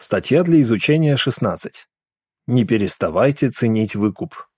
Статья 0.00 0.44
для 0.44 0.60
изучения 0.60 1.16
16. 1.16 1.88
Не 2.46 2.64
переставайте 2.64 3.50
ценить 3.50 3.96
выкуп. 3.96 4.48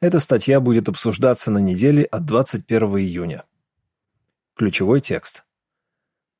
Эта 0.00 0.20
статья 0.20 0.58
будет 0.58 0.88
обсуждаться 0.88 1.50
на 1.50 1.58
неделе 1.58 2.04
от 2.04 2.24
21 2.24 2.96
июня. 2.96 3.44
Ключевой 4.54 5.02
текст. 5.02 5.44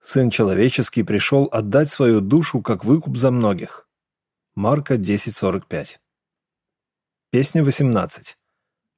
Сын 0.01 0.31
человеческий 0.31 1.03
пришел 1.03 1.51
отдать 1.53 1.91
свою 1.91 2.23
душу 2.23 2.63
как 2.63 2.83
выкуп 2.83 3.19
за 3.19 3.31
многих. 3.31 3.87
Марка 4.55 4.95
10.45. 4.95 5.99
Песня 7.29 7.63
18. 7.63 8.39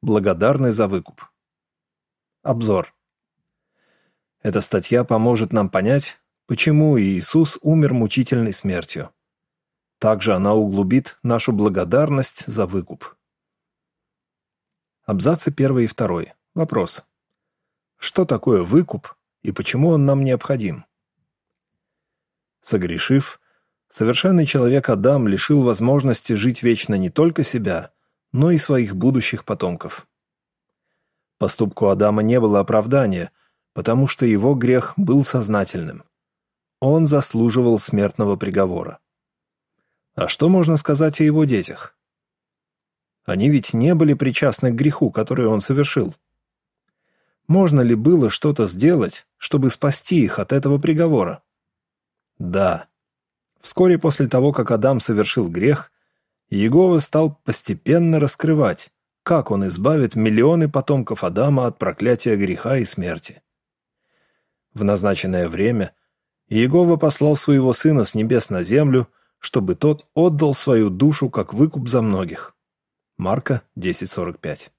Благодарный 0.02 0.70
за 0.70 0.86
выкуп. 0.86 1.24
Обзор. 2.44 2.94
Эта 4.40 4.60
статья 4.60 5.02
поможет 5.02 5.52
нам 5.52 5.68
понять, 5.68 6.20
почему 6.50 6.98
Иисус 6.98 7.58
умер 7.62 7.94
мучительной 7.94 8.52
смертью. 8.52 9.10
Также 10.00 10.34
она 10.34 10.52
углубит 10.52 11.16
нашу 11.22 11.52
благодарность 11.52 12.44
за 12.48 12.66
выкуп. 12.66 13.14
Абзацы 15.04 15.54
1 15.56 15.78
и 15.78 15.86
2. 15.86 16.22
Вопрос. 16.54 17.04
Что 17.98 18.24
такое 18.24 18.64
выкуп 18.64 19.14
и 19.42 19.52
почему 19.52 19.90
он 19.90 20.04
нам 20.06 20.24
необходим? 20.24 20.86
Согрешив, 22.62 23.40
совершенный 23.88 24.44
человек 24.44 24.88
Адам 24.88 25.28
лишил 25.28 25.62
возможности 25.62 26.32
жить 26.32 26.64
вечно 26.64 26.96
не 26.96 27.10
только 27.10 27.44
себя, 27.44 27.92
но 28.32 28.50
и 28.50 28.58
своих 28.58 28.96
будущих 28.96 29.44
потомков. 29.44 30.08
Поступку 31.38 31.90
Адама 31.90 32.24
не 32.24 32.40
было 32.40 32.58
оправдания, 32.58 33.30
потому 33.72 34.08
что 34.08 34.26
его 34.26 34.56
грех 34.56 34.94
был 34.96 35.24
сознательным 35.24 36.02
он 36.80 37.06
заслуживал 37.06 37.78
смертного 37.78 38.36
приговора. 38.36 38.98
А 40.14 40.26
что 40.26 40.48
можно 40.48 40.76
сказать 40.76 41.20
о 41.20 41.24
его 41.24 41.44
детях? 41.44 41.94
Они 43.24 43.48
ведь 43.50 43.74
не 43.74 43.94
были 43.94 44.14
причастны 44.14 44.72
к 44.72 44.74
греху, 44.74 45.10
который 45.10 45.46
он 45.46 45.60
совершил. 45.60 46.14
Можно 47.46 47.82
ли 47.82 47.94
было 47.94 48.30
что-то 48.30 48.66
сделать, 48.66 49.26
чтобы 49.36 49.70
спасти 49.70 50.22
их 50.22 50.38
от 50.38 50.52
этого 50.52 50.78
приговора? 50.78 51.42
Да. 52.38 52.86
Вскоре 53.60 53.98
после 53.98 54.26
того, 54.26 54.52
как 54.52 54.70
Адам 54.70 55.00
совершил 55.00 55.48
грех, 55.48 55.92
Иегова 56.48 56.98
стал 56.98 57.38
постепенно 57.44 58.18
раскрывать, 58.18 58.90
как 59.22 59.50
он 59.50 59.66
избавит 59.68 60.16
миллионы 60.16 60.68
потомков 60.68 61.22
Адама 61.22 61.66
от 61.66 61.78
проклятия 61.78 62.36
греха 62.36 62.78
и 62.78 62.84
смерти. 62.84 63.42
В 64.72 64.82
назначенное 64.82 65.48
время 65.48 65.92
Иегова 66.50 66.96
послал 66.96 67.36
своего 67.36 67.72
сына 67.72 68.04
с 68.04 68.16
небес 68.16 68.50
на 68.50 68.64
землю, 68.64 69.08
чтобы 69.38 69.76
тот 69.76 70.08
отдал 70.14 70.52
свою 70.52 70.90
душу 70.90 71.30
как 71.30 71.54
выкуп 71.54 71.88
за 71.88 72.02
многих. 72.02 72.56
Марка 73.16 73.62
10.45 73.78 74.70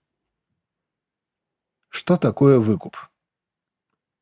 Что 1.87 2.17
такое 2.17 2.59
выкуп? 2.59 2.97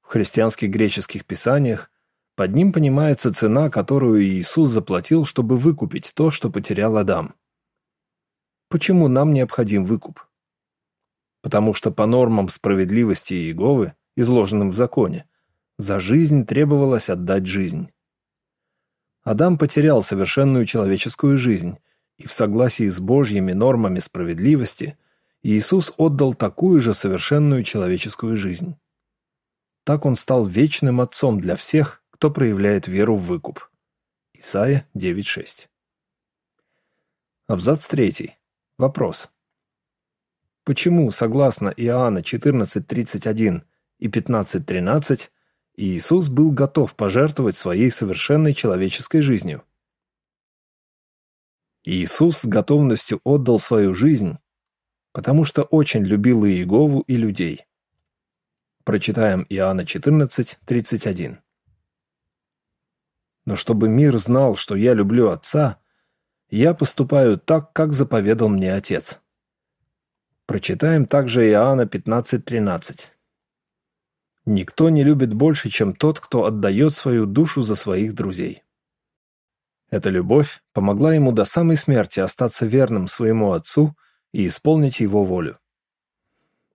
В 0.02 0.10
христианских 0.10 0.70
греческих 0.70 1.26
писаниях 1.26 1.92
под 2.36 2.54
ним 2.54 2.72
понимается 2.72 3.34
цена, 3.34 3.72
которую 3.72 4.24
Иисус 4.24 4.70
заплатил, 4.70 5.26
чтобы 5.26 5.58
выкупить 5.58 6.14
то, 6.14 6.30
что 6.30 6.52
потерял 6.52 6.98
Адам. 6.98 7.34
Почему 8.70 9.08
нам 9.08 9.34
необходим 9.34 9.86
выкуп? 9.86 10.24
Потому 11.42 11.74
что 11.74 11.92
по 11.92 12.06
нормам 12.06 12.48
справедливости 12.50 13.34
Иеговы, 13.34 13.94
изложенным 14.16 14.70
в 14.70 14.76
законе, 14.76 15.29
за 15.80 16.02
жизнь 16.02 16.46
требовалось 16.46 17.10
отдать 17.10 17.48
жизнь. 17.48 17.90
Адам 19.24 19.58
потерял 19.58 20.04
совершенную 20.04 20.66
человеческую 20.66 21.38
жизнь, 21.38 21.78
и 22.18 22.28
в 22.28 22.34
согласии 22.34 22.90
с 22.90 23.00
Божьими 23.00 23.54
нормами 23.54 24.00
справедливости 24.00 24.98
Иисус 25.42 25.94
отдал 25.96 26.34
такую 26.34 26.82
же 26.82 26.94
совершенную 26.94 27.64
человеческую 27.64 28.36
жизнь. 28.36 28.76
Так 29.86 30.06
он 30.06 30.18
стал 30.18 30.46
вечным 30.46 31.00
отцом 31.00 31.40
для 31.40 31.56
всех, 31.56 32.04
кто 32.12 32.30
проявляет 32.30 32.90
веру 32.90 33.16
в 33.16 33.26
выкуп. 33.26 33.70
Исайя 34.34 34.86
9.6 34.96 35.68
Абзац 37.48 37.88
3. 37.88 38.36
Вопрос. 38.78 39.30
Почему, 40.66 41.10
согласно 41.12 41.70
Иоанна 41.70 42.20
14.31 42.20 43.62
и 44.00 44.08
15.13, 44.10 45.30
Иисус 45.82 46.28
был 46.28 46.52
готов 46.52 46.94
пожертвовать 46.94 47.56
своей 47.56 47.90
совершенной 47.90 48.54
человеческой 48.54 49.22
жизнью. 49.22 49.64
Иисус 51.86 52.40
с 52.40 52.46
готовностью 52.46 53.22
отдал 53.24 53.60
свою 53.60 53.96
жизнь, 53.96 54.40
потому 55.14 55.46
что 55.46 55.64
очень 55.64 56.04
любил 56.04 56.44
Иегову 56.44 57.00
и 57.08 57.16
людей. 57.16 57.66
Прочитаем 58.84 59.46
Иоанна 59.48 59.86
14, 59.86 60.60
31. 60.66 61.40
Но 63.46 63.56
чтобы 63.56 63.88
мир 63.88 64.18
знал, 64.18 64.58
что 64.58 64.76
я 64.76 64.94
люблю 64.94 65.30
Отца, 65.30 65.80
я 66.50 66.74
поступаю 66.74 67.40
так, 67.40 67.72
как 67.72 67.94
заповедал 67.94 68.50
мне 68.50 68.74
Отец. 68.74 69.22
Прочитаем 70.46 71.06
также 71.06 71.50
Иоанна 71.50 71.86
15, 71.86 72.44
13. 72.44 73.12
Никто 74.52 74.90
не 74.90 75.04
любит 75.04 75.32
больше, 75.32 75.70
чем 75.70 75.94
тот, 75.94 76.20
кто 76.20 76.46
отдает 76.46 76.96
свою 76.96 77.28
душу 77.28 77.62
за 77.62 77.76
своих 77.76 78.16
друзей. 78.16 78.64
Эта 79.92 80.10
любовь 80.10 80.64
помогла 80.74 81.14
ему 81.14 81.32
до 81.32 81.46
самой 81.46 81.78
смерти 81.78 82.20
остаться 82.20 82.66
верным 82.66 83.08
своему 83.08 83.54
отцу 83.54 83.96
и 84.32 84.48
исполнить 84.48 85.02
его 85.02 85.24
волю. 85.24 85.60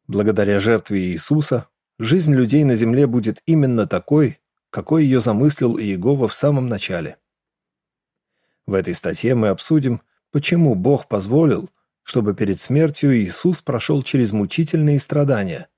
Благодаря 0.07 0.61
жертве 0.61 1.01
Иисуса 1.01 1.67
жизнь 1.99 2.33
людей 2.33 2.62
на 2.62 2.77
земле 2.77 3.09
будет 3.09 3.43
именно 3.45 3.89
такой, 3.89 4.39
какой 4.71 5.03
ее 5.03 5.19
замыслил 5.19 5.77
Иегова 5.77 6.29
в 6.29 6.35
самом 6.35 6.69
начале. 6.69 7.17
В 8.67 8.75
этой 8.75 8.95
статье 8.95 9.35
мы 9.35 9.49
обсудим, 9.49 10.01
почему 10.31 10.77
Бог 10.77 11.09
позволил, 11.09 11.69
чтобы 12.05 12.35
перед 12.35 12.61
смертью 12.61 13.19
Иисус 13.19 13.62
прошел 13.62 14.05
через 14.05 14.31
мучительные 14.31 15.01
страдания– 15.01 15.67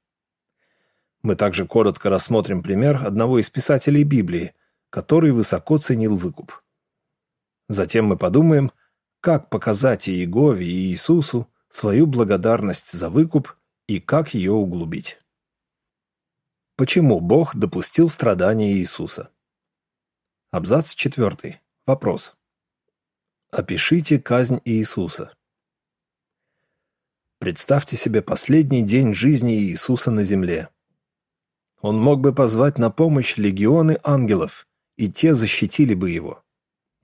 мы 1.26 1.34
также 1.34 1.66
коротко 1.66 2.08
рассмотрим 2.08 2.62
пример 2.62 3.04
одного 3.04 3.40
из 3.40 3.50
писателей 3.50 4.04
Библии, 4.04 4.54
который 4.90 5.32
высоко 5.32 5.76
ценил 5.76 6.14
выкуп. 6.14 6.62
Затем 7.68 8.06
мы 8.06 8.16
подумаем, 8.16 8.70
как 9.20 9.50
показать 9.50 10.08
Иегове 10.08 10.64
и 10.64 10.92
Иисусу 10.92 11.50
свою 11.68 12.06
благодарность 12.06 12.92
за 12.92 13.10
выкуп 13.10 13.56
и 13.88 13.98
как 13.98 14.34
ее 14.34 14.52
углубить. 14.52 15.18
Почему 16.76 17.18
Бог 17.18 17.56
допустил 17.56 18.08
страдания 18.08 18.74
Иисуса? 18.74 19.30
Абзац 20.52 20.94
4. 20.94 21.60
Вопрос. 21.86 22.36
Опишите 23.50 24.20
казнь 24.20 24.60
Иисуса. 24.64 25.34
Представьте 27.38 27.96
себе 27.96 28.22
последний 28.22 28.82
день 28.82 29.12
жизни 29.12 29.54
Иисуса 29.54 30.12
на 30.12 30.22
земле. 30.22 30.70
Он 31.86 32.00
мог 32.00 32.18
бы 32.18 32.32
позвать 32.32 32.78
на 32.78 32.90
помощь 32.90 33.36
легионы 33.36 34.00
ангелов, 34.02 34.66
и 34.96 35.08
те 35.08 35.36
защитили 35.36 35.94
бы 35.94 36.10
его. 36.10 36.42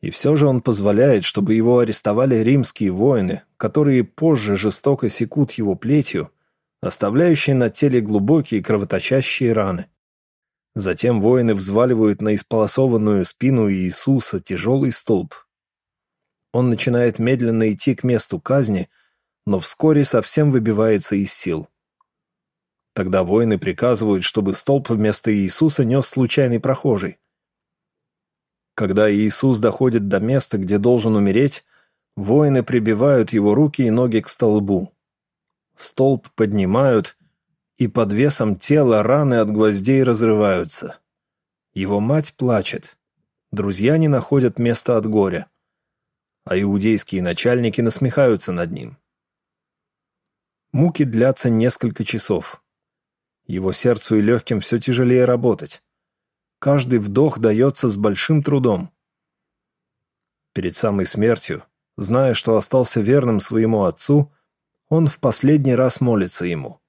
И 0.00 0.10
все 0.10 0.34
же 0.34 0.48
он 0.48 0.60
позволяет, 0.60 1.24
чтобы 1.24 1.54
его 1.54 1.78
арестовали 1.78 2.34
римские 2.42 2.90
воины, 2.90 3.42
которые 3.58 4.02
позже 4.02 4.56
жестоко 4.56 5.08
секут 5.08 5.52
его 5.52 5.76
плетью, 5.76 6.32
оставляющие 6.80 7.54
на 7.54 7.70
теле 7.70 8.00
глубокие 8.00 8.60
кровоточащие 8.60 9.52
раны. 9.52 9.86
Затем 10.74 11.20
воины 11.20 11.54
взваливают 11.54 12.20
на 12.20 12.34
исполосованную 12.34 13.24
спину 13.24 13.70
Иисуса 13.70 14.40
тяжелый 14.40 14.90
столб. 14.90 15.32
Он 16.52 16.70
начинает 16.70 17.20
медленно 17.20 17.70
идти 17.70 17.94
к 17.94 18.02
месту 18.02 18.40
казни, 18.40 18.88
но 19.46 19.60
вскоре 19.60 20.04
совсем 20.04 20.50
выбивается 20.50 21.14
из 21.14 21.32
сил. 21.32 21.68
Тогда 22.94 23.22
воины 23.22 23.58
приказывают, 23.58 24.24
чтобы 24.24 24.52
столб 24.52 24.90
вместо 24.90 25.34
Иисуса 25.34 25.84
нес 25.84 26.06
случайный 26.06 26.60
прохожий. 26.60 27.18
Когда 28.74 29.12
Иисус 29.12 29.60
доходит 29.60 30.08
до 30.08 30.20
места, 30.20 30.58
где 30.58 30.78
должен 30.78 31.14
умереть, 31.14 31.64
воины 32.16 32.62
прибивают 32.62 33.32
его 33.32 33.54
руки 33.54 33.82
и 33.82 33.90
ноги 33.90 34.20
к 34.20 34.28
столбу. 34.28 34.92
Столб 35.76 36.28
поднимают, 36.34 37.16
и 37.78 37.88
под 37.88 38.12
весом 38.12 38.56
тела 38.56 39.02
раны 39.02 39.36
от 39.36 39.50
гвоздей 39.50 40.02
разрываются. 40.02 40.98
Его 41.74 42.00
мать 42.00 42.34
плачет. 42.36 42.98
Друзья 43.50 43.96
не 43.96 44.08
находят 44.08 44.58
места 44.58 44.96
от 44.96 45.06
горя. 45.06 45.48
А 46.44 46.58
иудейские 46.58 47.22
начальники 47.22 47.80
насмехаются 47.80 48.52
над 48.52 48.72
ним. 48.72 48.98
Муки 50.72 51.04
длятся 51.04 51.50
несколько 51.50 52.04
часов. 52.04 52.61
Его 53.52 53.72
сердцу 53.74 54.16
и 54.16 54.22
легким 54.22 54.60
все 54.60 54.78
тяжелее 54.78 55.26
работать. 55.26 55.82
Каждый 56.58 56.98
вдох 56.98 57.38
дается 57.38 57.90
с 57.90 57.98
большим 57.98 58.42
трудом. 58.42 58.90
Перед 60.54 60.74
самой 60.74 61.04
смертью, 61.04 61.62
зная, 61.98 62.32
что 62.32 62.56
остался 62.56 63.02
верным 63.02 63.40
своему 63.40 63.84
отцу, 63.84 64.32
он 64.88 65.06
в 65.06 65.18
последний 65.18 65.74
раз 65.74 66.00
молится 66.00 66.46
ему. 66.46 66.80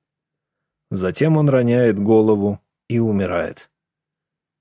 Затем 0.89 1.35
он 1.35 1.49
роняет 1.49 1.99
голову 1.99 2.61
и 2.87 2.97
умирает. 2.97 3.69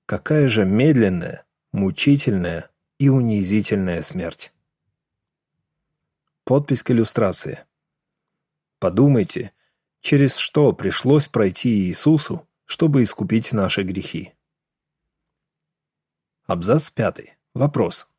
Какая 0.05 0.49
же 0.49 0.65
медленная, 0.65 1.45
мучительная 1.71 2.69
и 2.97 3.07
унизительная 3.07 4.01
смерть. 4.01 4.51
Подпись 6.43 6.83
к 6.83 6.91
иллюстрации. 6.91 7.63
Подумайте, 8.79 9.53
через 10.03 10.35
что 10.35 10.73
пришлось 10.73 11.29
пройти 11.29 11.69
Иисусу, 11.87 12.45
чтобы 12.65 13.03
искупить 13.03 13.53
наши 13.53 13.83
грехи. 13.83 14.33
Абзац 16.45 16.91
пятый. 16.91 17.37
Вопрос. 17.53 18.09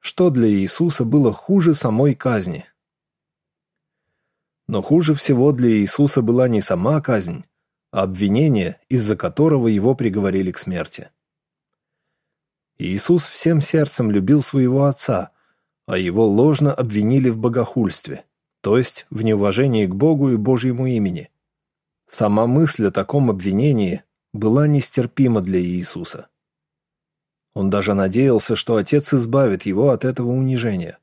Что 0.00 0.30
для 0.30 0.48
Иисуса 0.48 1.04
было 1.04 1.32
хуже 1.32 1.76
самой 1.76 2.16
казни? 2.16 2.66
Но 4.66 4.82
хуже 4.82 5.14
всего 5.14 5.52
для 5.52 5.70
Иисуса 5.70 6.22
была 6.22 6.48
не 6.48 6.60
сама 6.60 7.00
казнь, 7.00 7.44
а 7.92 8.02
обвинение, 8.02 8.80
из-за 8.88 9.16
которого 9.16 9.68
его 9.68 9.94
приговорили 9.94 10.50
к 10.50 10.58
смерти. 10.58 11.10
Иисус 12.78 13.26
всем 13.26 13.60
сердцем 13.60 14.10
любил 14.10 14.42
своего 14.42 14.86
Отца, 14.86 15.30
а 15.86 15.98
его 15.98 16.26
ложно 16.26 16.74
обвинили 16.74 17.28
в 17.28 17.38
богохульстве, 17.38 18.24
то 18.64 18.78
есть 18.78 19.04
в 19.10 19.20
неуважении 19.20 19.84
к 19.84 19.94
Богу 19.94 20.30
и 20.30 20.38
Божьему 20.38 20.86
имени. 20.86 21.30
Сама 22.08 22.46
мысль 22.46 22.86
о 22.86 22.90
таком 22.90 23.28
обвинении 23.28 24.02
была 24.32 24.66
нестерпима 24.66 25.42
для 25.42 25.60
Иисуса. 25.60 26.28
Он 27.52 27.68
даже 27.68 27.92
надеялся, 27.92 28.56
что 28.56 28.76
Отец 28.76 29.12
избавит 29.12 29.66
его 29.66 29.90
от 29.90 30.06
этого 30.06 30.30
унижения. 30.30 30.98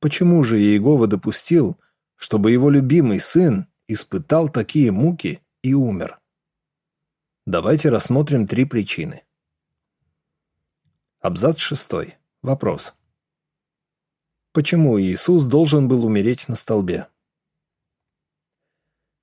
Почему 0.00 0.42
же 0.44 0.58
Иегова 0.58 1.08
допустил, 1.08 1.78
чтобы 2.16 2.52
его 2.52 2.70
любимый 2.70 3.20
сын 3.20 3.66
испытал 3.86 4.48
такие 4.48 4.90
муки 4.90 5.42
и 5.60 5.74
умер? 5.74 6.20
Давайте 7.44 7.90
рассмотрим 7.90 8.46
три 8.46 8.64
причины. 8.64 9.24
Абзац 11.20 11.58
шестой. 11.58 12.16
Вопрос. 12.40 12.94
Почему 14.58 15.00
Иисус 15.00 15.44
должен 15.44 15.86
был 15.86 16.04
умереть 16.04 16.48
на 16.48 16.56
столбе? 16.56 17.06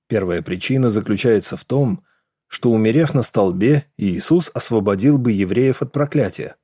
Первая 0.08 0.40
причина 0.40 0.88
заключается 0.88 1.58
в 1.58 1.64
том, 1.66 2.02
что, 2.46 2.70
умерев 2.70 3.12
на 3.12 3.20
столбе, 3.22 3.84
Иисус 3.98 4.50
освободил 4.54 5.18
бы 5.18 5.32
евреев 5.32 5.82
от 5.82 5.92
проклятия. 5.92 6.56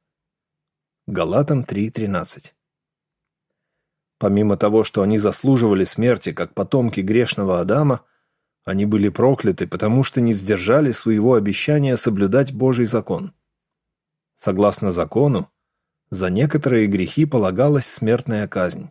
Галатам 1.07 1.65
3.13 1.65 2.53
Помимо 4.17 4.57
того, 4.57 4.85
что 4.85 5.03
они 5.03 5.19
заслуживали 5.19 5.85
смерти, 5.85 6.33
как 6.33 6.55
потомки 6.55 7.01
грешного 7.01 7.61
Адама, 7.61 8.07
они 8.65 8.87
были 8.87 9.11
прокляты, 9.11 9.67
потому 9.67 10.03
что 10.03 10.23
не 10.23 10.33
сдержали 10.33 10.93
своего 10.93 11.35
обещания 11.35 11.99
соблюдать 11.99 12.55
Божий 12.55 12.87
закон. 12.87 13.35
Согласно 14.37 14.93
закону, 14.93 15.52
за 16.13 16.29
некоторые 16.29 16.89
грехи 16.89 17.25
полагалась 17.25 17.87
смертная 17.87 18.47
казнь. 18.47 18.91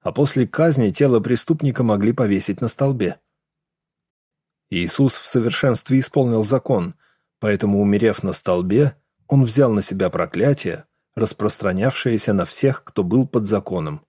А 0.00 0.10
после 0.10 0.48
казни 0.48 0.90
тело 0.90 1.20
преступника 1.20 1.84
могли 1.84 2.12
повесить 2.12 2.60
на 2.60 2.66
столбе. 2.66 3.20
Иисус 4.68 5.14
в 5.14 5.26
совершенстве 5.26 6.00
исполнил 6.00 6.42
закон, 6.42 6.96
поэтому, 7.38 7.80
умерев 7.80 8.24
на 8.24 8.32
столбе, 8.32 8.96
он 9.28 9.44
взял 9.44 9.72
на 9.72 9.80
себя 9.80 10.10
проклятие, 10.10 10.86
распространявшееся 11.14 12.32
на 12.32 12.44
всех, 12.44 12.82
кто 12.82 13.04
был 13.04 13.28
под 13.28 13.46
законом. 13.46 14.04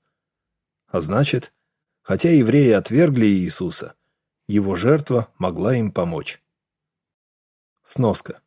А 0.88 1.02
значит, 1.02 1.54
хотя 2.02 2.32
евреи 2.32 2.72
отвергли 2.72 3.28
Иисуса, 3.28 3.94
его 4.48 4.76
жертва 4.76 5.32
могла 5.38 5.76
им 5.76 5.92
помочь. 5.92 6.42
Сноска. 7.84 8.42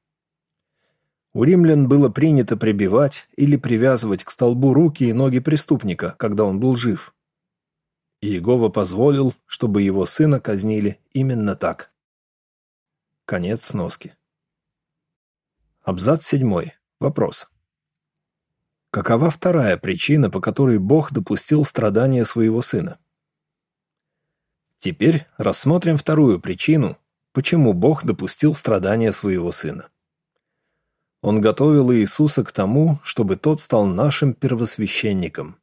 У 1.34 1.44
римлян 1.44 1.88
было 1.88 2.08
принято 2.08 2.56
прибивать 2.56 3.28
или 3.36 3.56
привязывать 3.56 4.24
к 4.24 4.30
столбу 4.30 4.72
руки 4.72 5.04
и 5.04 5.12
ноги 5.12 5.40
преступника, 5.40 6.14
когда 6.18 6.44
он 6.44 6.58
был 6.58 6.76
жив. 6.76 7.14
И 8.20 8.28
Иегова 8.28 8.68
позволил, 8.68 9.34
чтобы 9.46 9.82
его 9.82 10.06
сына 10.06 10.40
казнили 10.40 10.98
именно 11.12 11.54
так. 11.54 11.92
Конец 13.26 13.66
сноски. 13.66 14.16
Абзац 15.82 16.26
седьмой. 16.26 16.74
Вопрос. 16.98 17.48
Какова 18.90 19.30
вторая 19.30 19.76
причина, 19.76 20.30
по 20.30 20.40
которой 20.40 20.78
Бог 20.78 21.12
допустил 21.12 21.64
страдания 21.64 22.24
своего 22.24 22.62
сына? 22.62 22.98
Теперь 24.78 25.26
рассмотрим 25.36 25.96
вторую 25.96 26.40
причину, 26.40 26.96
почему 27.32 27.74
Бог 27.74 28.04
допустил 28.04 28.54
страдания 28.54 29.12
своего 29.12 29.52
сына. 29.52 29.90
Он 31.20 31.40
готовил 31.40 31.92
Иисуса 31.92 32.44
к 32.44 32.52
тому, 32.52 33.00
чтобы 33.02 33.36
тот 33.36 33.60
стал 33.60 33.86
нашим 33.86 34.34
первосвященником. 34.34 35.56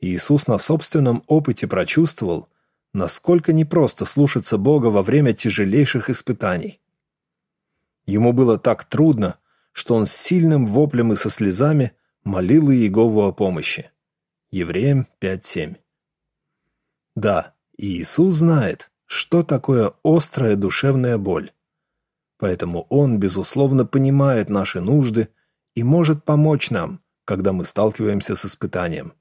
Иисус 0.00 0.46
на 0.46 0.58
собственном 0.58 1.22
опыте 1.26 1.66
прочувствовал, 1.66 2.48
насколько 2.92 3.52
непросто 3.52 4.04
слушаться 4.04 4.56
Бога 4.56 4.86
во 4.86 5.02
время 5.02 5.34
тяжелейших 5.34 6.08
испытаний. 6.08 6.80
Ему 8.06 8.32
было 8.32 8.56
так 8.56 8.84
трудно, 8.84 9.38
что 9.72 9.94
он 9.94 10.06
с 10.06 10.12
сильным 10.12 10.66
воплем 10.66 11.12
и 11.12 11.16
со 11.16 11.28
слезами 11.28 11.92
молил 12.24 12.70
Иегову 12.70 13.22
о 13.22 13.32
помощи. 13.32 13.90
Евреям 14.50 15.08
5.7 15.20 15.76
Да, 17.14 17.54
Иисус 17.76 18.36
знает, 18.36 18.90
что 19.04 19.42
такое 19.42 19.92
острая 20.02 20.56
душевная 20.56 21.18
боль. 21.18 21.52
Поэтому 22.38 22.86
Он, 22.90 23.18
безусловно, 23.18 23.84
понимает 23.86 24.50
наши 24.50 24.80
нужды 24.80 25.28
и 25.74 25.82
может 25.82 26.24
помочь 26.24 26.70
нам, 26.70 27.00
когда 27.24 27.52
мы 27.52 27.64
сталкиваемся 27.64 28.36
с 28.36 28.44
испытанием. 28.44 29.14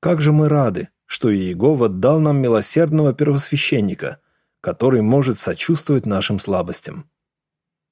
Как 0.00 0.20
же 0.20 0.32
мы 0.32 0.48
рады, 0.48 0.90
что 1.06 1.32
Иегова 1.32 1.88
дал 1.88 2.20
нам 2.20 2.38
милосердного 2.38 3.14
первосвященника, 3.14 4.20
который 4.60 5.02
может 5.02 5.40
сочувствовать 5.40 6.06
нашим 6.06 6.38
слабостям. 6.40 7.10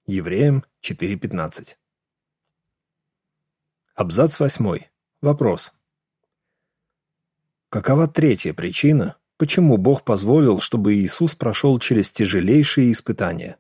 Евреям 0.07 0.65
4.15 0.83 1.77
Абзац 3.95 4.41
8. 4.41 4.79
Вопрос. 5.21 5.75
Какова 7.69 8.09
третья 8.09 8.53
причина, 8.53 9.17
почему 9.37 9.77
Бог 9.77 10.03
позволил, 10.03 10.61
чтобы 10.61 10.95
Иисус 10.95 11.35
прошел 11.35 11.79
через 11.79 12.11
тяжелейшие 12.11 12.91
испытания? 12.91 13.59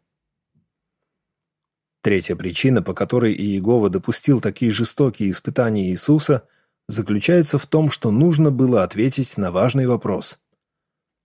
Третья 2.02 2.36
причина, 2.36 2.82
по 2.82 2.94
которой 2.94 3.32
Иегова 3.32 3.88
допустил 3.88 4.40
такие 4.40 4.70
жестокие 4.70 5.30
испытания 5.30 5.90
Иисуса– 5.90 6.46
заключается 6.88 7.58
в 7.58 7.66
том, 7.66 7.90
что 7.90 8.10
нужно 8.10 8.50
было 8.50 8.82
ответить 8.82 9.36
на 9.36 9.50
важный 9.50 9.86
вопрос. 9.86 10.38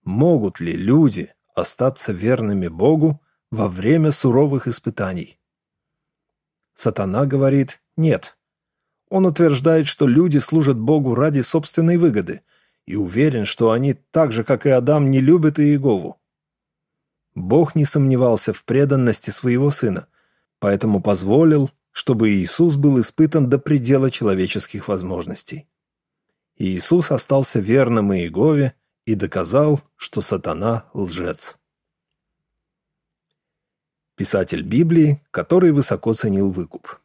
Могут 0.04 0.60
ли 0.60 0.74
люди 0.74 1.34
остаться 1.54 2.14
верными 2.14 2.68
Богу 2.68 3.22
во 3.52 3.68
время 3.68 4.12
суровых 4.12 4.68
испытаний? 4.68 5.40
Сатана 6.74 7.26
говорит 7.26 7.82
«нет». 7.96 8.38
Он 9.10 9.26
утверждает, 9.26 9.88
что 9.88 10.06
люди 10.06 10.38
служат 10.38 10.78
Богу 10.78 11.16
ради 11.16 11.40
собственной 11.40 11.96
выгоды 11.96 12.42
и 12.86 12.96
уверен, 12.96 13.46
что 13.46 13.72
они 13.72 13.94
так 13.94 14.34
же, 14.34 14.44
как 14.44 14.66
и 14.66 14.70
Адам, 14.70 15.10
не 15.12 15.22
любят 15.22 15.60
Иегову. 15.60 16.20
Бог 17.34 17.74
не 17.76 17.86
сомневался 17.86 18.52
в 18.52 18.66
преданности 18.66 19.30
своего 19.30 19.72
сына, 19.72 20.08
поэтому 20.60 21.02
позволил, 21.02 21.72
чтобы 21.92 22.32
Иисус 22.32 22.76
был 22.76 23.00
испытан 23.00 23.50
до 23.50 23.60
предела 23.60 24.12
человеческих 24.12 24.88
возможностей. 24.88 25.68
Иисус 26.56 27.12
остался 27.12 27.60
верным 27.60 28.14
Иегове 28.14 28.76
и 29.06 29.16
доказал, 29.16 29.82
что 29.96 30.22
сатана– 30.22 30.90
лжец. 30.94 31.58
Писатель 34.16 34.64
Библии, 34.64 35.24
который 35.32 35.72
высоко 35.72 36.14
ценил 36.14 36.52
выкуп. 36.52 37.00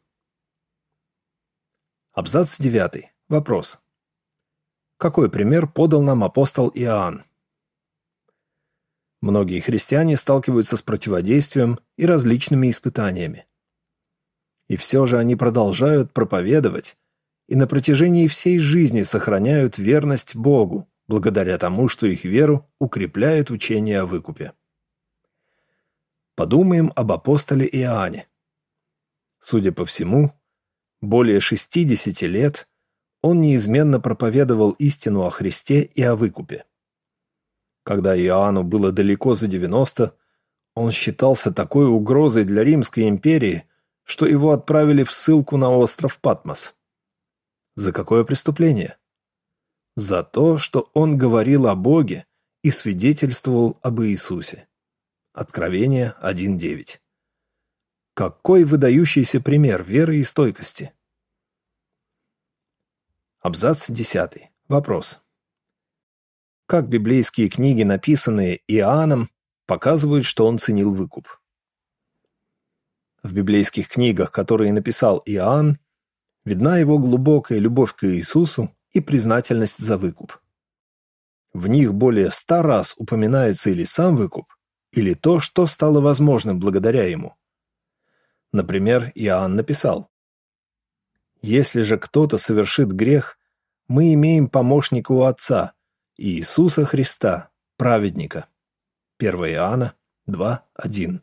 Абзац 2.11 2.57
9. 2.57 3.11
Вопрос. 3.29 3.79
Какой 4.97 5.29
пример 5.29 5.67
подал 5.67 6.01
нам 6.01 6.23
апостол 6.23 6.71
Иоанн? 6.73 7.23
Многие 9.23 9.61
христиане 9.61 10.17
сталкиваются 10.17 10.75
с 10.75 10.81
противодействием 10.81 11.79
и 11.95 12.05
различными 12.05 12.69
испытаниями. 12.69 13.45
И 14.67 14.75
все 14.75 15.05
же 15.05 15.17
они 15.17 15.37
продолжают 15.37 16.11
проповедовать 16.11 16.97
и 17.47 17.55
на 17.55 17.65
протяжении 17.65 18.27
всей 18.27 18.59
жизни 18.59 19.03
сохраняют 19.03 19.77
верность 19.77 20.35
Богу, 20.35 20.89
благодаря 21.07 21.57
тому, 21.57 21.87
что 21.87 22.05
их 22.05 22.25
веру 22.25 22.69
укрепляет 22.79 23.49
учение 23.49 24.01
о 24.01 24.05
выкупе. 24.05 24.51
Подумаем 26.35 26.91
об 26.93 27.13
апостоле 27.13 27.65
Иоанне. 27.71 28.27
Судя 29.39 29.71
по 29.71 29.85
всему, 29.85 30.33
Более 30.99 31.39
60 31.39 32.23
лет 32.23 32.67
он 33.21 33.39
неизменно 33.39 34.01
проповедовал 34.01 34.71
истину 34.71 35.23
о 35.23 35.29
Христе 35.29 35.83
и 35.83 36.01
о 36.01 36.17
выкупе. 36.17 36.65
Когда 37.83 38.17
Иоанну 38.17 38.63
было 38.63 38.91
далеко 38.91 39.35
за 39.35 39.47
90, 39.47 40.15
он 40.75 40.91
считался 40.91 41.53
такой 41.53 41.85
угрозой 41.85 42.45
для 42.45 42.63
Римской 42.63 43.07
империи, 43.09 43.67
что 44.03 44.25
его 44.25 44.51
отправили 44.51 45.03
в 45.03 45.11
ссылку 45.11 45.57
на 45.57 45.69
остров 45.69 46.19
Патмос. 46.19 46.75
За 47.75 47.91
какое 47.91 48.23
преступление? 48.23 48.97
За 49.95 50.23
то, 50.23 50.57
что 50.57 50.89
он 50.93 51.17
говорил 51.17 51.67
о 51.67 51.75
Боге 51.75 52.25
и 52.63 52.69
свидетельствовал 52.69 53.77
об 53.81 54.01
Иисусе. 54.01 54.67
Откровение 55.33 56.15
1.9. 56.21 56.99
Какой 58.13 58.63
выдающийся 58.63 59.41
пример 59.41 59.83
веры 59.83 60.17
и 60.17 60.23
стойкости. 60.23 60.93
Абзац 63.39 63.89
10. 63.89 64.51
Вопрос. 64.67 65.22
Как 66.73 66.89
библейские 66.89 67.49
книги, 67.49 67.83
написанные 67.83 68.61
Иоанном, 68.67 69.29
показывают, 69.67 70.25
что 70.25 70.47
он 70.47 70.57
ценил 70.57 70.91
выкуп? 70.91 71.27
В 73.21 73.31
библейских 73.31 73.87
книгах, 73.87 74.31
которые 74.31 74.73
написал 74.73 75.21
Иоанн, 75.27 75.77
видна 76.45 76.79
его 76.79 76.97
глубокая 76.97 77.59
любовь 77.59 77.93
к 77.93 78.05
Иисусу 78.05 78.75
и 78.89 79.01
признательность 79.01 79.77
за 79.77 79.99
выкуп. 79.99 80.39
В 81.53 81.67
них 81.67 81.93
более 81.93 82.31
ста 82.31 82.63
раз 82.63 82.95
упоминается 82.97 83.69
или 83.69 83.83
сам 83.83 84.15
выкуп, 84.15 84.51
или 84.91 85.13
то, 85.13 85.39
что 85.39 85.67
стало 85.67 86.01
возможным 86.01 86.59
благодаря 86.59 87.07
ему. 87.07 87.35
Например, 88.51 89.11
Иоанн 89.13 89.55
написал, 89.55 90.09
«Если 91.43 91.83
же 91.83 91.99
кто-то 91.99 92.39
совершит 92.39 92.91
грех, 92.91 93.37
мы 93.87 94.15
имеем 94.15 94.49
помощника 94.49 95.11
у 95.11 95.21
Отца, 95.21 95.75
Иисуса 96.17 96.85
Христа, 96.85 97.51
праведника». 97.77 98.47
1 99.19 99.35
Иоанна 99.53 99.95
2.1 100.27 101.21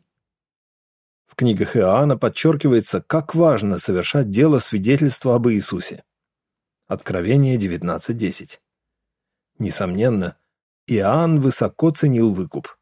В 1.26 1.34
книгах 1.34 1.76
Иоанна 1.76 2.16
подчеркивается, 2.16 3.00
как 3.00 3.34
важно 3.34 3.78
совершать 3.78 4.30
дело 4.30 4.58
свидетельства 4.58 5.34
об 5.34 5.48
Иисусе. 5.48 6.04
Откровение 6.86 7.56
19.10 7.56 8.58
Несомненно, 9.58 10.38
Иоанн 10.86 11.40
высоко 11.40 11.90
ценил 11.90 12.34
выкуп. 12.34 12.76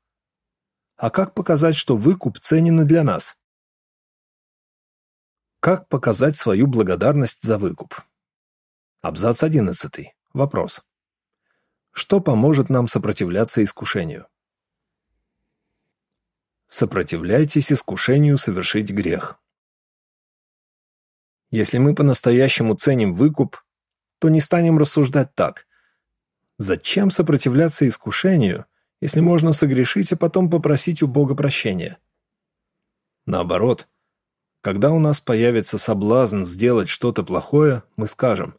А 0.97 1.11
как 1.11 1.35
показать, 1.35 1.77
что 1.77 1.97
выкуп 1.97 2.38
ценен 2.38 2.81
и 2.81 2.85
для 2.85 3.05
нас? 3.05 3.37
Как 5.61 5.88
показать 5.88 6.37
свою 6.37 6.67
благодарность 6.67 7.43
за 7.43 7.59
выкуп? 7.59 8.00
Абзац 9.00 9.43
11. 9.43 10.15
Вопрос. 10.33 10.83
Что 11.99 12.21
поможет 12.21 12.69
нам 12.71 12.87
сопротивляться 12.87 13.64
искушению? 13.64 14.28
Сопротивляйтесь 16.69 17.73
искушению 17.73 18.38
совершить 18.38 18.93
грех. 18.93 19.40
Если 21.50 21.78
мы 21.78 21.97
по-настоящему 21.97 22.76
ценим 22.76 23.14
выкуп, 23.14 23.64
то 24.21 24.28
не 24.28 24.40
станем 24.40 24.78
рассуждать 24.78 25.35
так. 25.35 25.67
Зачем 26.57 27.11
сопротивляться 27.11 27.88
искушению, 27.88 28.67
если 29.00 29.19
можно 29.19 29.52
согрешить, 29.52 30.12
а 30.12 30.17
потом 30.17 30.49
попросить 30.49 31.02
у 31.02 31.09
Бога 31.09 31.35
прощения? 31.35 31.99
Наоборот, 33.26 33.88
когда 34.61 34.93
у 34.93 35.00
нас 35.00 35.21
появится 35.21 35.78
соблазн 35.78 36.45
сделать 36.45 36.88
что-то 36.88 37.25
плохое, 37.25 37.83
мы 37.97 38.07
скажем 38.07 38.57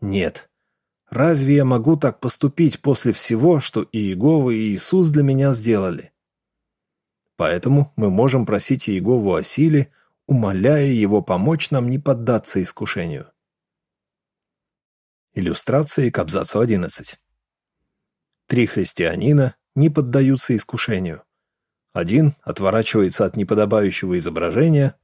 «Нет, 0.00 0.50
разве 1.14 1.56
я 1.56 1.64
могу 1.64 1.96
так 1.96 2.20
поступить 2.20 2.80
после 2.80 3.12
всего, 3.12 3.60
что 3.60 3.86
Иегова 3.92 4.50
и 4.50 4.74
Иисус 4.74 5.08
для 5.08 5.22
меня 5.22 5.52
сделали?» 5.52 6.12
Поэтому 7.36 7.92
мы 7.96 8.10
можем 8.10 8.46
просить 8.46 8.88
Иегову 8.88 9.34
о 9.34 9.42
силе, 9.42 9.90
умоляя 10.26 10.86
его 10.86 11.22
помочь 11.22 11.70
нам 11.70 11.90
не 11.90 11.98
поддаться 11.98 12.62
искушению. 12.62 13.30
Иллюстрации 15.34 16.10
к 16.10 16.18
абзацу 16.18 16.60
11. 16.60 17.18
Три 18.46 18.66
христианина 18.66 19.56
не 19.74 19.90
поддаются 19.90 20.54
искушению. 20.54 21.24
Один 21.92 22.34
отворачивается 22.42 23.24
от 23.24 23.36
неподобающего 23.36 24.16
изображения, 24.18 24.96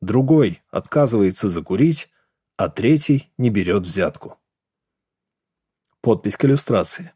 другой 0.00 0.62
отказывается 0.70 1.48
закурить, 1.48 2.10
а 2.56 2.68
третий 2.68 3.32
не 3.38 3.48
берет 3.48 3.84
взятку. 3.84 4.39
Подпись 6.00 6.38
к 6.38 6.46
иллюстрации. 6.46 7.12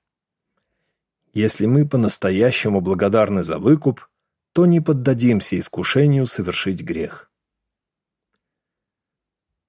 Если 1.33 1.65
мы 1.65 1.89
по-настоящему 1.89 2.83
благодарны 2.83 3.43
за 3.43 3.59
выкуп, 3.59 4.09
то 4.53 4.67
не 4.67 4.81
поддадимся 4.81 5.59
искушению 5.59 6.27
совершить 6.27 6.83
грех. 6.83 7.31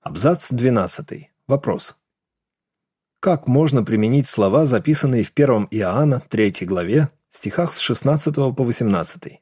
Абзац 0.02 0.52
12. 0.52 1.32
Вопрос. 1.48 1.98
Как 3.22 3.48
можно 3.48 3.84
применить 3.84 4.28
слова, 4.28 4.66
записанные 4.66 5.24
в 5.24 5.32
1 5.34 5.70
Иоанна 5.72 6.20
3 6.20 6.66
главе, 6.66 7.10
стихах 7.30 7.74
с 7.74 7.80
16 7.80 8.36
по 8.36 8.64
18? 8.64 9.42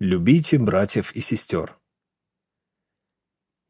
Любите 0.00 0.58
братьев 0.58 1.14
и 1.14 1.20
сестер. 1.20 1.78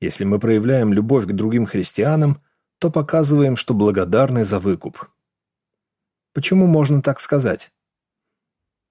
Если 0.00 0.24
мы 0.24 0.40
проявляем 0.40 0.92
любовь 0.92 1.26
к 1.26 1.32
другим 1.32 1.66
христианам, 1.66 2.42
то 2.84 2.90
показываем, 2.90 3.56
что 3.56 3.72
благодарны 3.72 4.44
за 4.44 4.58
выкуп. 4.58 5.08
Почему 6.34 6.66
можно 6.66 7.00
так 7.00 7.18
сказать? 7.18 7.72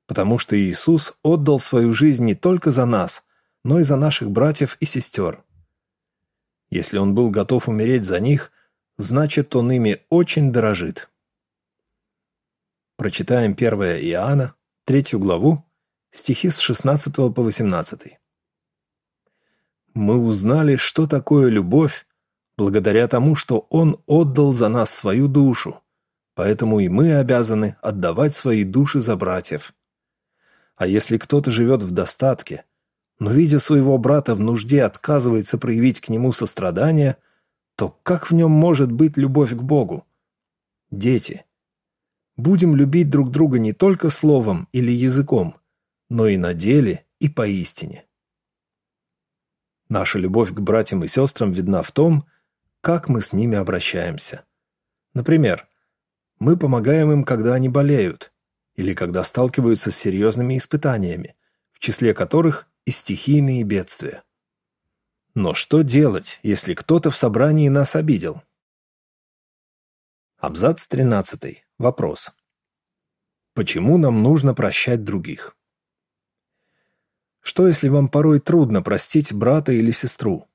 Потому 0.08 0.40
что 0.40 0.60
Иисус 0.60 1.14
отдал 1.22 1.60
свою 1.60 1.94
жизнь 1.94 2.26
не 2.26 2.34
только 2.34 2.72
за 2.72 2.86
нас, 2.86 3.24
но 3.64 3.80
и 3.80 3.84
за 3.84 3.96
наших 3.96 4.32
братьев 4.32 4.78
и 4.80 4.86
сестер. 4.86 5.44
Если 6.72 6.98
Он 6.98 7.14
был 7.14 7.30
готов 7.30 7.70
умереть 7.70 8.06
за 8.06 8.20
них, 8.20 8.52
значит, 8.98 9.56
Он 9.56 9.72
ими 9.72 10.04
очень 10.10 10.52
дорожит. 10.52 11.12
Прочитаем 12.96 13.52
1 13.52 13.74
Иоанна, 14.10 14.56
3 14.86 15.20
главу, 15.20 15.64
стихи 16.10 16.50
с 16.50 16.58
16 16.58 17.14
по 17.14 17.44
18. 17.44 18.18
«Мы 19.94 20.18
узнали, 20.18 20.78
что 20.78 21.06
такое 21.06 21.50
любовь, 21.50 22.08
благодаря 22.58 23.08
тому, 23.08 23.36
что 23.36 23.68
Он 23.70 24.00
отдал 24.06 24.54
за 24.54 24.70
нас 24.70 24.90
свою 24.90 25.28
душу, 25.28 25.82
поэтому 26.36 26.80
и 26.80 26.88
мы 26.88 27.16
обязаны 27.16 27.76
отдавать 27.82 28.36
свои 28.36 28.64
души 28.64 29.02
за 29.02 29.16
братьев. 29.16 29.74
А 30.76 30.88
если 30.88 31.18
кто-то 31.18 31.52
живет 31.52 31.84
в 31.84 31.92
достатке, 31.92 32.66
но, 33.20 33.32
видя 33.32 33.60
своего 33.60 33.98
брата 33.98 34.36
в 34.36 34.40
нужде, 34.40 34.84
отказывается 34.84 35.58
проявить 35.58 36.02
к 36.02 36.10
нему 36.10 36.34
сострадание, 36.34 37.18
то 37.76 37.98
как 38.04 38.30
в 38.30 38.34
нем 38.34 38.52
может 38.52 38.92
быть 38.92 39.18
любовь 39.18 39.52
к 39.52 39.62
Богу? 39.62 40.06
Дети, 40.92 41.46
будем 42.36 42.76
любить 42.76 43.10
друг 43.10 43.32
друга 43.32 43.60
не 43.60 43.74
только 43.74 44.10
словом 44.10 44.68
или 44.72 44.92
языком, 44.92 45.56
но 46.10 46.28
и 46.28 46.38
на 46.38 46.54
деле 46.54 47.06
и 47.20 47.30
поистине. 47.30 48.06
Наша 49.90 50.18
любовь 50.20 50.54
к 50.54 50.60
братьям 50.60 51.04
и 51.04 51.08
сестрам 51.08 51.52
видна 51.52 51.82
в 51.82 51.92
том, 51.92 52.26
как 52.84 53.08
мы 53.08 53.22
с 53.22 53.32
ними 53.32 53.58
обращаемся. 53.58 54.44
Например, 55.14 55.70
мы 56.40 56.58
помогаем 56.58 57.14
им, 57.14 57.24
когда 57.24 57.54
они 57.54 57.70
болеют, 57.70 58.34
или 58.76 58.94
когда 58.94 59.24
сталкиваются 59.24 59.90
с 59.90 59.96
серьезными 59.96 60.58
испытаниями, 60.58 61.38
в 61.72 61.80
числе 61.80 62.14
которых 62.14 62.68
и 62.84 62.92
стихийные 62.92 63.64
бедствия. 63.64 64.24
Но 65.34 65.54
что 65.54 65.82
делать, 65.82 66.42
если 66.44 66.74
кто-то 66.74 67.10
в 67.10 67.16
собрании 67.16 67.70
нас 67.70 67.96
обидел? 67.96 68.44
Абзац 70.36 70.86
13. 70.86 71.64
Вопрос. 71.78 72.34
Почему 73.54 73.98
нам 73.98 74.22
нужно 74.22 74.54
прощать 74.54 75.06
других? 75.06 75.56
Что 77.40 77.66
если 77.66 77.88
вам 77.88 78.10
порой 78.10 78.42
трудно 78.42 78.82
простить 78.82 79.32
брата 79.32 79.72
или 79.72 79.92
сестру? 79.92 80.50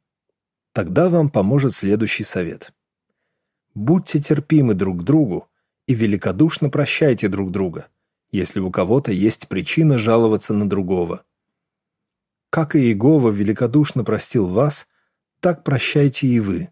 Тогда 0.78 1.08
вам 1.08 1.28
поможет 1.28 1.75
следующий 1.75 2.23
совет. 2.23 2.73
Будьте 3.75 4.20
терпимы 4.20 4.75
друг 4.75 5.00
к 5.00 5.02
другу 5.02 5.49
и 5.88 5.94
великодушно 5.94 6.70
прощайте 6.70 7.26
друг 7.26 7.50
друга, 7.50 7.88
если 8.30 8.61
у 8.61 8.70
кого-то 8.70 9.11
есть 9.11 9.49
причина 9.49 9.99
жаловаться 9.99 10.54
на 10.54 10.68
другого. 10.68 11.25
Как 12.50 12.76
и 12.76 12.78
Иегова 12.78 13.30
великодушно 13.30 14.04
простил 14.04 14.47
вас, 14.47 14.87
так 15.40 15.64
прощайте 15.64 16.28
и 16.28 16.38
вы. 16.38 16.68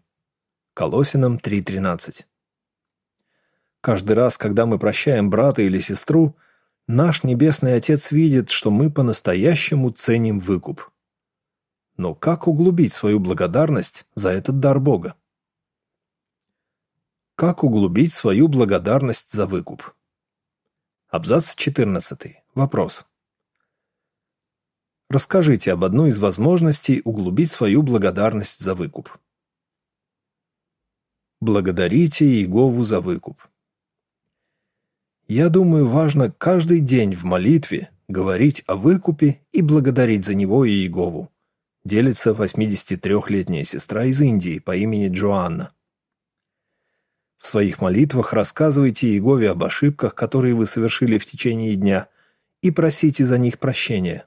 Колосинам 0.73 1.35
3.13 1.35 2.23
Каждый 3.81 4.13
раз, 4.13 4.37
когда 4.37 4.65
мы 4.65 4.79
прощаем 4.79 5.29
брата 5.29 5.63
или 5.63 5.79
сестру, 5.79 6.33
наш 6.87 7.25
Небесный 7.25 7.75
Отец 7.75 8.11
видит, 8.11 8.51
что 8.51 8.71
мы 8.71 8.89
по-настоящему 8.89 9.89
ценим 9.89 10.39
выкуп. 10.39 10.93
Но 11.97 12.13
как 12.13 12.47
углубить 12.47 12.93
свою 12.93 13.19
благодарность 13.19 14.05
за 14.13 14.29
этот 14.29 14.59
дар 14.59 14.79
Бога? 14.79 15.15
Как 17.35 17.63
углубить 17.63 18.13
свою 18.13 18.47
благодарность 18.47 19.31
за 19.31 19.47
выкуп? 19.47 19.95
Абзац 21.09 21.55
14. 21.55 22.43
Вопрос. 22.53 23.07
Расскажите 25.09 25.71
об 25.71 25.83
одной 25.83 26.09
из 26.09 26.19
возможностей 26.19 27.01
углубить 27.03 27.51
свою 27.51 27.81
благодарность 27.81 28.59
за 28.59 28.75
выкуп. 28.75 29.17
Благодарите 31.39 32.25
Иегову 32.25 32.83
за 32.83 32.99
выкуп. 33.01 33.41
Я 35.27 35.49
думаю, 35.49 35.87
важно 35.87 36.31
каждый 36.31 36.79
день 36.79 37.15
в 37.15 37.23
молитве 37.23 37.89
говорить 38.07 38.63
о 38.67 38.75
выкупе 38.75 39.41
и 39.51 39.61
благодарить 39.61 40.25
за 40.25 40.35
него 40.35 40.67
Иегову. 40.67 41.31
Делится 41.87 42.31
83-летняя 42.31 43.63
сестра 43.63 44.03
из 44.03 44.19
Индии 44.19 44.59
по 44.59 44.75
имени 44.75 45.07
Джоанна. 45.07 45.71
В 47.37 47.45
своих 47.47 47.79
молитвах 47.79 48.33
рассказывайте 48.33 49.07
Иегове 49.07 49.51
об 49.51 49.63
ошибках, 49.63 50.13
которые 50.13 50.53
вы 50.53 50.65
совершили 50.65 51.17
в 51.17 51.25
течение 51.25 51.77
дня, 51.77 52.09
и 52.61 52.71
просите 52.71 53.23
за 53.23 53.37
них 53.37 53.57
прощения. 53.57 54.25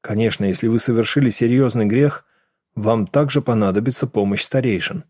Конечно, 0.00 0.46
если 0.46 0.66
вы 0.66 0.80
совершили 0.80 1.30
серьезный 1.30 1.86
грех, 1.86 2.26
вам 2.74 3.06
также 3.06 3.40
понадобится 3.40 4.08
помощь 4.08 4.42
старейшин. 4.42 5.04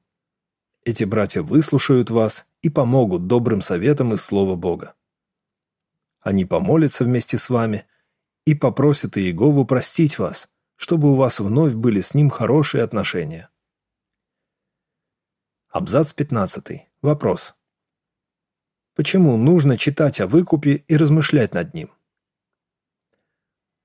Эти 0.85 1.04
братья 1.04 1.40
выслушают 1.40 2.11
вас 2.11 2.45
и 2.61 2.69
помогут 2.69 3.26
добрым 3.26 3.62
советам 3.62 4.12
из 4.12 4.21
Слова 4.21 4.54
Бога. 4.54 4.92
Они 6.21 6.45
помолятся 6.45 7.04
вместе 7.04 7.38
с 7.38 7.49
вами 7.49 7.87
и 8.45 8.54
попросят 8.54 9.16
Иегову 9.16 9.64
простить 9.64 10.19
вас, 10.19 10.50
чтобы 10.80 11.12
у 11.12 11.14
вас 11.14 11.40
вновь 11.40 11.75
были 11.75 12.00
с 12.00 12.14
ним 12.14 12.30
хорошие 12.30 12.82
отношения. 12.82 13.50
Абзац 15.68 16.14
15. 16.14 16.88
Вопрос. 17.02 17.54
Почему 18.96 19.37
нужно 19.37 19.76
читать 19.76 20.20
о 20.20 20.26
выкупе 20.26 20.76
и 20.76 20.96
размышлять 20.96 21.52
над 21.52 21.75
ним? 21.75 21.90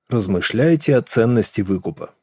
Размышляйте 0.08 0.96
о 0.96 1.02
ценности 1.02 1.60
выкупа. 1.60 2.16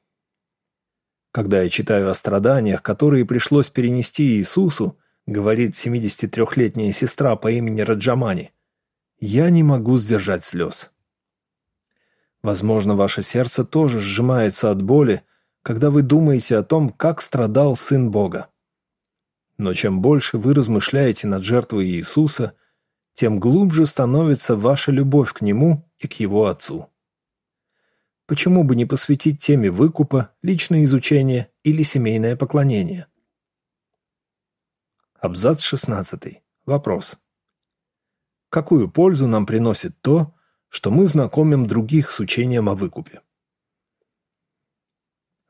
Когда 1.33 1.61
я 1.61 1.69
читаю 1.69 2.11
о 2.11 2.15
страданиях, 2.15 2.83
которые 2.83 3.27
пришлось 3.27 3.69
перенести 3.69 4.39
Иисусу, 4.39 4.99
говорит 5.27 5.75
73-летняя 5.75 6.93
сестра 6.93 7.37
по 7.37 7.51
имени 7.51 7.83
Раджамани, 7.83 8.53
я 9.21 9.51
не 9.51 9.63
могу 9.63 9.99
сдержать 9.99 10.47
слез. 10.47 10.92
Возможно, 12.43 12.97
ваше 12.97 13.23
сердце 13.23 13.65
тоже 13.65 14.01
сжимается 14.01 14.71
от 14.71 14.83
боли, 14.83 15.23
когда 15.63 15.91
вы 15.91 16.03
думаете 16.03 16.57
о 16.57 16.65
том, 16.65 16.91
как 16.91 17.23
страдал 17.23 17.77
Сын 17.77 18.11
Бога. 18.11 18.49
Но 19.59 19.75
чем 19.75 20.03
больше 20.03 20.39
вы 20.39 20.55
размышляете 20.55 21.29
над 21.29 21.45
жертвой 21.45 21.87
Иисуса, 21.87 22.55
тем 23.15 23.39
глубже 23.39 23.87
становится 23.87 24.57
ваша 24.57 24.91
любовь 24.91 25.33
к 25.33 25.41
Нему 25.41 25.89
и 25.99 26.09
к 26.09 26.15
Его 26.15 26.47
Отцу. 26.47 26.89
Почему 28.27 28.65
бы 28.65 28.75
не 28.75 28.87
посвятить 28.87 29.41
теме 29.41 29.71
выкупа, 29.71 30.31
личное 30.43 30.85
изучение 30.85 31.51
или 31.63 31.83
семейное 31.83 32.35
поклонение? 32.35 33.07
Абзац 35.21 35.61
16. 35.61 36.43
Вопрос. 36.67 37.19
Какую 38.49 38.91
пользу 38.91 39.27
нам 39.29 39.47
приносит 39.47 40.01
то, 40.01 40.35
что 40.73 40.91
мы 40.91 41.07
знакомим 41.07 41.67
других 41.67 42.11
с 42.11 42.19
учением 42.19 42.71
о 42.71 42.75
выкупе? 42.75 43.21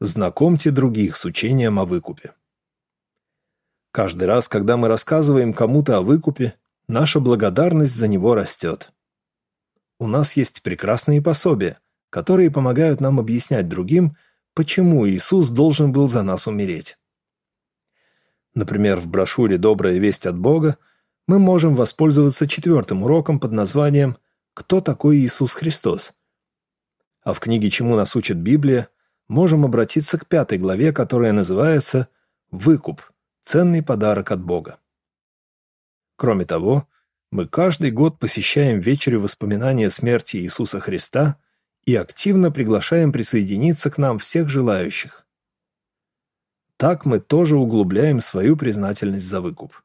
Знакомьте 0.00 0.72
других 0.72 1.16
с 1.16 1.24
учением 1.24 1.78
о 1.78 1.84
выкупе. 1.84 2.32
Каждый 3.92 4.24
раз, 4.24 4.48
когда 4.48 4.76
мы 4.76 4.88
рассказываем 4.88 5.54
кому-то 5.54 5.96
о 5.96 6.00
выкупе, 6.00 6.58
наша 6.88 7.20
благодарность 7.20 7.94
за 7.94 8.08
него 8.08 8.34
растет. 8.34 8.92
У 10.00 10.08
нас 10.08 10.32
есть 10.32 10.60
прекрасные 10.60 11.22
пособия, 11.22 11.78
которые 12.10 12.50
помогают 12.50 13.00
нам 13.00 13.20
объяснять 13.20 13.68
другим, 13.68 14.16
почему 14.54 15.08
Иисус 15.08 15.50
должен 15.50 15.92
был 15.92 16.08
за 16.08 16.24
нас 16.24 16.48
умереть. 16.48 16.98
Например, 18.54 18.98
в 18.98 19.06
брошюре 19.06 19.56
«Добрая 19.56 19.98
весть 19.98 20.26
от 20.26 20.36
Бога» 20.36 20.78
мы 21.28 21.38
можем 21.38 21.76
воспользоваться 21.76 22.48
четвертым 22.48 23.04
уроком 23.04 23.38
под 23.38 23.52
названием 23.52 24.16
«Кто 24.54 24.80
такой 24.80 25.18
Иисус 25.18 25.52
Христос?». 25.52 26.12
А 27.22 27.32
в 27.32 27.40
книге 27.40 27.70
«Чему 27.70 27.96
нас 27.96 28.16
учит 28.16 28.36
Библия» 28.38 28.88
можем 29.28 29.64
обратиться 29.64 30.18
к 30.18 30.26
пятой 30.26 30.58
главе, 30.58 30.92
которая 30.92 31.32
называется 31.32 32.08
«Выкуп. 32.50 33.02
Ценный 33.44 33.82
подарок 33.82 34.30
от 34.30 34.40
Бога. 34.40 34.78
Кроме 36.16 36.44
того, 36.44 36.86
мы 37.32 37.48
каждый 37.48 37.90
год 37.90 38.18
посещаем 38.18 38.78
вечери 38.78 39.16
воспоминания 39.16 39.90
смерти 39.90 40.36
Иисуса 40.36 40.78
Христа 40.78 41.38
и 41.84 41.96
активно 41.96 42.52
приглашаем 42.52 43.10
присоединиться 43.10 43.90
к 43.90 43.98
нам 43.98 44.18
всех 44.18 44.48
желающих. 44.48 45.26
Так 46.76 47.04
мы 47.04 47.18
тоже 47.20 47.56
углубляем 47.56 48.20
свою 48.20 48.56
признательность 48.56 49.26
за 49.26 49.40
выкуп. 49.40 49.82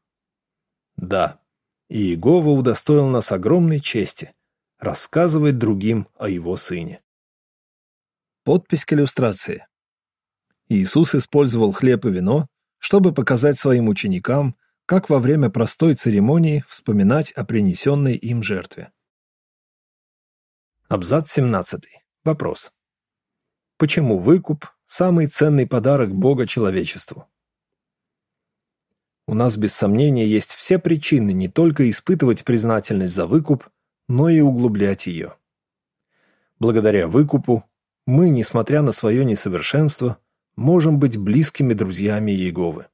Да, 0.97 1.39
Иегова 1.89 2.49
удостоил 2.49 3.08
нас 3.08 3.32
огромной 3.32 3.80
чести 3.80 4.34
рассказывать 4.79 5.57
другим 5.57 6.07
о 6.15 6.29
его 6.29 6.57
сыне. 6.57 7.01
Подпись 8.43 8.85
к 8.85 8.93
иллюстрации. 8.93 9.65
Иисус 10.69 11.15
использовал 11.15 11.71
хлеб 11.71 12.05
и 12.05 12.09
вино, 12.09 12.47
чтобы 12.77 13.13
показать 13.13 13.57
своим 13.57 13.87
ученикам, 13.87 14.55
как 14.85 15.09
во 15.09 15.19
время 15.19 15.49
простой 15.49 15.95
церемонии 15.95 16.63
вспоминать 16.67 17.31
о 17.31 17.43
принесенной 17.43 18.15
им 18.15 18.43
жертве. 18.43 18.91
Абзац 20.87 21.31
17. 21.33 21.83
Вопрос. 22.23 22.71
Почему 23.77 24.19
выкуп– 24.19 24.65
самый 24.85 25.27
ценный 25.27 25.67
подарок 25.67 26.13
Бога 26.13 26.47
человечеству? 26.47 27.27
У 29.27 29.33
нас 29.33 29.57
без 29.57 29.73
сомнения 29.73 30.25
есть 30.25 30.53
все 30.53 30.79
причины 30.79 31.33
не 31.33 31.49
только 31.49 31.89
испытывать 31.89 32.45
признательность 32.45 33.13
за 33.13 33.25
выкуп, 33.25 33.69
но 34.07 34.29
и 34.29 34.39
углублять 34.39 35.07
ее. 35.07 35.35
Благодаря 36.59 37.07
выкупу 37.07 37.63
мы, 38.05 38.29
несмотря 38.29 38.81
на 38.81 38.91
свое 38.91 39.25
несовершенство, 39.25 40.17
можем 40.55 40.97
быть 40.99 41.17
близкими 41.17 41.73
друзьями 41.73 42.31
Иеговы. 42.31 42.87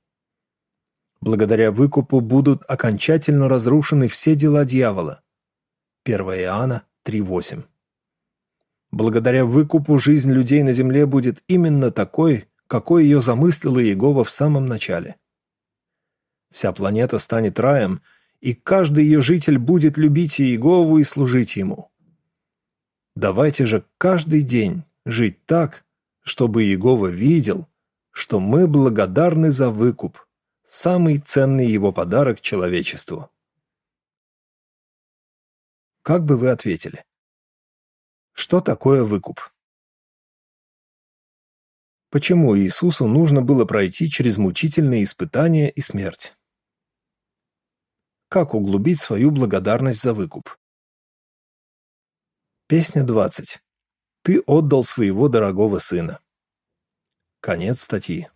Благодаря 1.21 1.71
выкупу 1.71 2.19
будут 2.19 2.63
окончательно 2.67 3.47
разрушены 3.47 4.07
все 4.09 4.35
дела 4.35 4.65
дьявола. 4.65 5.21
1 6.05 6.19
Иоанна 6.19 6.83
3.8 7.05 7.63
Благодаря 8.91 9.45
выкупу 9.45 9.97
жизнь 9.97 10.31
людей 10.31 10.61
на 10.63 10.73
земле 10.73 11.05
будет 11.05 11.41
именно 11.47 11.91
такой, 11.91 12.49
какой 12.67 13.05
ее 13.05 13.21
замыслила 13.21 13.79
Иегова 13.81 14.23
в 14.23 14.29
самом 14.31 14.67
начале. 14.67 15.15
Вся 16.51 16.71
планета 16.71 17.17
станет 17.19 17.59
раем, 17.59 18.01
и 18.43 18.53
каждый 18.53 19.05
ее 19.05 19.21
житель 19.21 19.57
будет 19.57 19.97
любить 19.97 20.41
Иегову 20.41 20.97
и 20.97 21.05
служить 21.05 21.55
ему. 21.55 21.89
Давайте 23.15 23.65
же 23.65 23.85
каждый 23.97 24.41
день 24.41 24.83
жить 25.05 25.45
так, 25.45 25.85
чтобы 26.23 26.65
Иегова 26.65 27.07
видел, 27.07 27.69
что 28.11 28.41
мы 28.41 28.67
благодарны 28.67 29.49
за 29.49 29.69
выкуп, 29.69 30.27
самый 30.65 31.19
ценный 31.19 31.71
его 31.71 31.93
подарок 31.93 32.41
человечеству. 32.41 33.31
Как 36.01 36.25
бы 36.25 36.35
вы 36.35 36.49
ответили? 36.49 37.05
Что 38.33 38.59
такое 38.59 39.03
выкуп? 39.03 39.39
Почему 42.09 42.57
Иисусу 42.57 43.07
нужно 43.07 43.41
было 43.41 43.63
пройти 43.63 44.09
через 44.09 44.37
мучительные 44.37 45.05
испытания 45.05 45.69
и 45.69 45.79
смерть? 45.79 46.35
Как 48.33 48.55
углубить 48.55 48.99
свою 48.99 49.29
благодарность 49.29 50.01
за 50.01 50.11
выкуп? 50.11 50.57
Песня 52.65 53.03
20. 53.03 53.59
Ты 54.23 54.41
отдал 54.47 54.83
своего 54.83 55.29
дорогого 55.29 55.77
сына. 55.77 56.19
Конец 57.41 57.83
статьи. 57.83 58.29